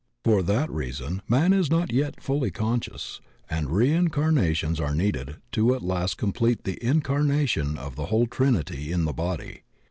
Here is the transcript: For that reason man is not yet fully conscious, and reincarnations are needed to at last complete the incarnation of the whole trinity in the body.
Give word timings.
For 0.25 0.41
that 0.41 0.67
reason 0.71 1.21
man 1.29 1.53
is 1.53 1.69
not 1.69 1.91
yet 1.93 2.23
fully 2.23 2.49
conscious, 2.49 3.21
and 3.47 3.69
reincarnations 3.69 4.79
are 4.79 4.95
needed 4.95 5.35
to 5.51 5.75
at 5.75 5.83
last 5.83 6.17
complete 6.17 6.63
the 6.63 6.83
incarnation 6.83 7.77
of 7.77 7.95
the 7.97 8.07
whole 8.07 8.25
trinity 8.25 8.91
in 8.91 9.05
the 9.05 9.13
body. 9.13 9.61